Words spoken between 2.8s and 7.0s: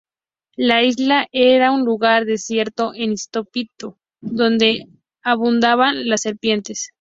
e inhóspito donde abundaban las serpientes.